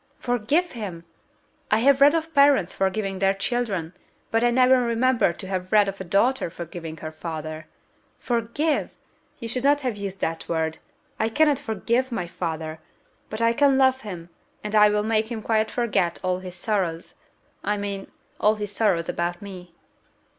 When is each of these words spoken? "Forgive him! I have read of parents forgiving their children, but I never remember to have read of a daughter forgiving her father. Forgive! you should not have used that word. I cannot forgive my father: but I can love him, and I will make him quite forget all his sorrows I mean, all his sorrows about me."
"Forgive 0.17 0.71
him! 0.71 1.05
I 1.69 1.77
have 1.77 2.01
read 2.01 2.15
of 2.15 2.33
parents 2.33 2.73
forgiving 2.73 3.19
their 3.19 3.35
children, 3.35 3.93
but 4.31 4.43
I 4.43 4.49
never 4.49 4.81
remember 4.81 5.31
to 5.33 5.45
have 5.47 5.71
read 5.71 5.87
of 5.87 6.01
a 6.01 6.03
daughter 6.03 6.49
forgiving 6.49 6.97
her 7.05 7.11
father. 7.11 7.67
Forgive! 8.17 8.89
you 9.39 9.47
should 9.47 9.63
not 9.63 9.81
have 9.81 9.97
used 9.97 10.19
that 10.21 10.49
word. 10.49 10.79
I 11.19 11.29
cannot 11.29 11.59
forgive 11.59 12.11
my 12.11 12.25
father: 12.25 12.79
but 13.29 13.43
I 13.43 13.53
can 13.53 13.77
love 13.77 14.01
him, 14.01 14.29
and 14.63 14.73
I 14.73 14.89
will 14.89 15.03
make 15.03 15.31
him 15.31 15.43
quite 15.43 15.69
forget 15.69 16.17
all 16.23 16.39
his 16.39 16.55
sorrows 16.55 17.13
I 17.63 17.77
mean, 17.77 18.09
all 18.39 18.55
his 18.55 18.71
sorrows 18.71 19.07
about 19.07 19.39
me." 19.39 19.75